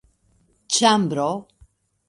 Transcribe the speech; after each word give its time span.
ĉambro 0.77 1.29